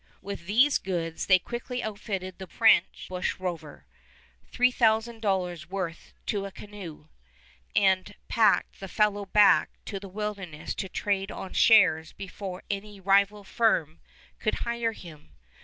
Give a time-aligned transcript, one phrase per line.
[0.19, 3.83] With these goods they quickly outfitted the French bushrover
[4.51, 7.09] $3000 worth to a canoe
[7.75, 13.43] and packed the fellow back to the wilderness to trade on shares before any rival
[13.43, 13.99] firm
[14.39, 15.33] could hire him.